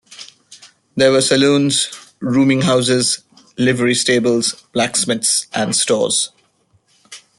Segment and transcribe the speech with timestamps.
[0.95, 1.91] There were saloons,
[2.21, 3.19] rooming houses,
[3.59, 6.31] livery stables, blacksmiths and stores.